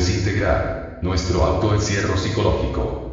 [0.00, 3.06] desintegrar nuestro autoencierro psicológico.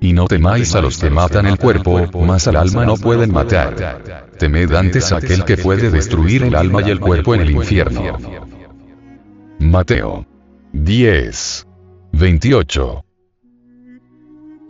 [0.00, 4.26] Y no temáis a los que matan el cuerpo, mas al alma no pueden matar.
[4.38, 8.18] Temed antes a aquel que puede destruir el alma y el cuerpo en el infierno.
[9.58, 10.26] Mateo
[10.72, 11.66] 10.
[12.12, 13.04] 28.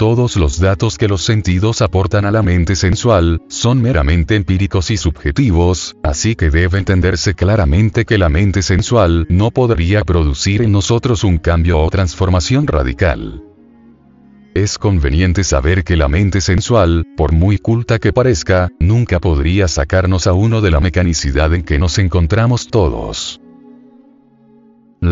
[0.03, 4.97] Todos los datos que los sentidos aportan a la mente sensual, son meramente empíricos y
[4.97, 11.23] subjetivos, así que debe entenderse claramente que la mente sensual no podría producir en nosotros
[11.23, 13.45] un cambio o transformación radical.
[14.57, 20.27] Es conveniente saber que la mente sensual, por muy culta que parezca, nunca podría sacarnos
[20.27, 23.42] a uno de la mecanicidad en que nos encontramos todos.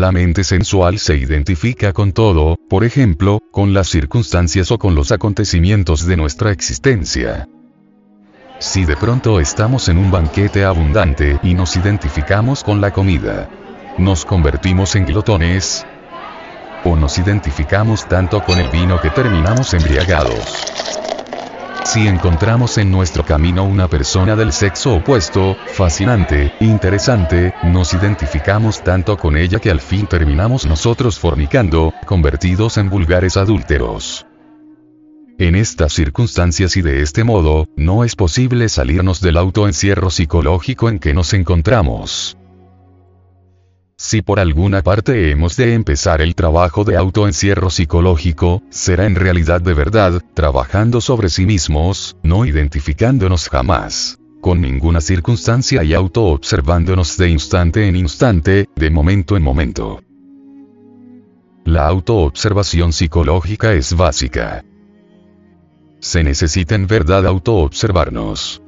[0.01, 5.11] La mente sensual se identifica con todo, por ejemplo, con las circunstancias o con los
[5.11, 7.47] acontecimientos de nuestra existencia.
[8.57, 13.47] Si de pronto estamos en un banquete abundante y nos identificamos con la comida,
[13.99, 15.85] nos convertimos en glotones,
[16.83, 21.00] o nos identificamos tanto con el vino que terminamos embriagados.
[21.83, 29.17] Si encontramos en nuestro camino una persona del sexo opuesto, fascinante, interesante, nos identificamos tanto
[29.17, 34.25] con ella que al fin terminamos nosotros fornicando, convertidos en vulgares adúlteros.
[35.39, 40.99] En estas circunstancias y de este modo, no es posible salirnos del autoencierro psicológico en
[40.99, 42.37] que nos encontramos.
[44.03, 49.61] Si por alguna parte hemos de empezar el trabajo de autoencierro psicológico, será en realidad
[49.61, 57.29] de verdad, trabajando sobre sí mismos, no identificándonos jamás con ninguna circunstancia y autoobservándonos de
[57.29, 60.01] instante en instante, de momento en momento.
[61.63, 64.65] La autoobservación psicológica es básica.
[65.99, 68.63] Se necesita en verdad autoobservarnos.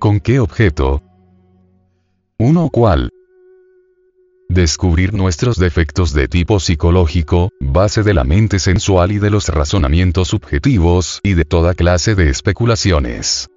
[0.00, 1.04] ¿Con qué objeto?
[2.36, 3.08] Uno cual,
[4.52, 10.28] Descubrir nuestros defectos de tipo psicológico, base de la mente sensual y de los razonamientos
[10.28, 13.48] subjetivos y de toda clase de especulaciones.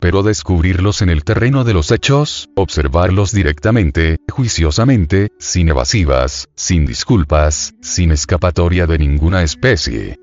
[0.00, 7.72] Pero descubrirlos en el terreno de los hechos, observarlos directamente, juiciosamente, sin evasivas, sin disculpas,
[7.80, 10.18] sin escapatoria de ninguna especie.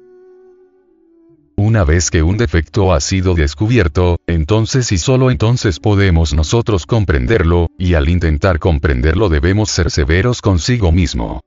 [1.71, 7.69] Una vez que un defecto ha sido descubierto, entonces y solo entonces podemos nosotros comprenderlo,
[7.77, 11.39] y al intentar comprenderlo debemos ser severos consigo mismo.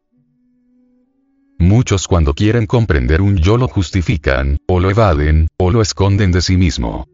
[1.59, 6.41] Muchos cuando quieren comprender un yo lo justifican, o lo evaden, o lo esconden de
[6.41, 7.07] sí mismo.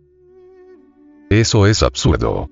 [1.30, 2.48] Eso es absurdo.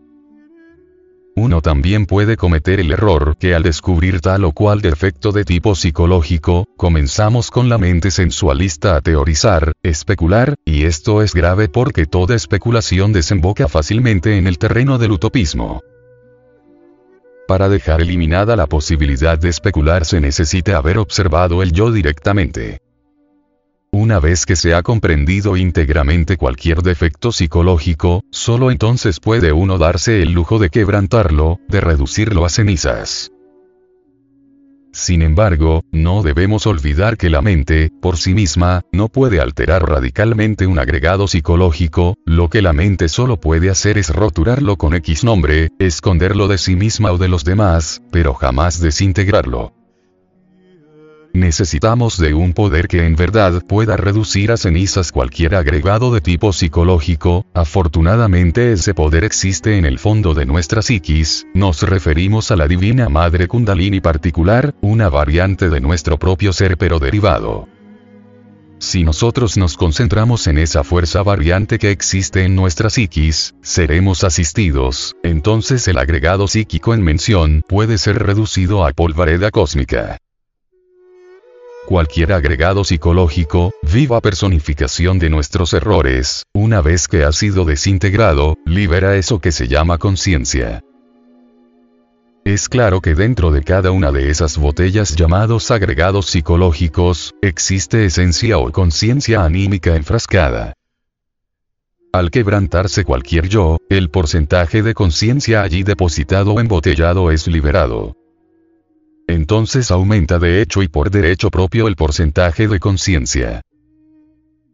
[1.41, 5.77] Uno también puede cometer el error que al descubrir tal o cual defecto de tipo
[5.77, 12.35] psicológico, comenzamos con la mente sensualista a teorizar, especular, y esto es grave porque toda
[12.35, 15.81] especulación desemboca fácilmente en el terreno del utopismo.
[17.47, 22.81] Para dejar eliminada la posibilidad de especular se necesita haber observado el yo directamente.
[24.01, 30.23] Una vez que se ha comprendido íntegramente cualquier defecto psicológico, solo entonces puede uno darse
[30.23, 33.33] el lujo de quebrantarlo, de reducirlo a cenizas.
[34.93, 40.69] Sin embargo, no debemos olvidar que la mente, por sí misma, no puede alterar radicalmente
[40.69, 45.71] un agregado psicológico, lo que la mente solo puede hacer es roturarlo con X nombre,
[45.81, 49.78] esconderlo de sí misma o de los demás, pero jamás desintegrarlo.
[51.33, 56.53] Necesitamos de un poder que en verdad pueda reducir a cenizas cualquier agregado de tipo
[56.53, 62.67] psicológico, afortunadamente ese poder existe en el fondo de nuestra psiquis, nos referimos a la
[62.67, 67.69] divina madre kundalini particular, una variante de nuestro propio ser pero derivado.
[68.81, 75.17] Si nosotros nos concentramos en esa fuerza variante que existe en nuestra psiquis, seremos asistidos,
[75.25, 80.19] entonces el agregado psíquico en mención puede ser reducido a polvareda cósmica.
[81.89, 89.17] Cualquier agregado psicológico, viva personificación de nuestros errores, una vez que ha sido desintegrado, libera
[89.17, 90.85] eso que se llama conciencia.
[92.45, 98.59] Es claro que dentro de cada una de esas botellas llamados agregados psicológicos, existe esencia
[98.59, 100.75] o conciencia anímica enfrascada.
[102.13, 108.15] Al quebrantarse cualquier yo, el porcentaje de conciencia allí depositado o embotellado es liberado
[109.29, 113.61] entonces aumenta de hecho y por derecho propio el porcentaje de conciencia.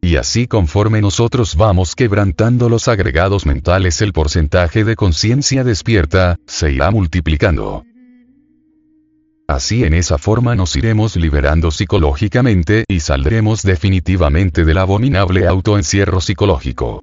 [0.00, 6.72] Y así conforme nosotros vamos quebrantando los agregados mentales el porcentaje de conciencia despierta, se
[6.72, 7.84] irá multiplicando.
[9.48, 17.02] Así en esa forma nos iremos liberando psicológicamente y saldremos definitivamente del abominable autoencierro psicológico.